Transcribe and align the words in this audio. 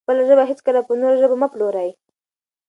خپله 0.05 0.23
ژبه 0.29 0.43
هېڅکله 0.51 0.79
په 0.87 0.93
نورو 1.01 1.15
ژبو 1.21 1.35
مه 1.41 1.47
پلورئ. 1.51 1.89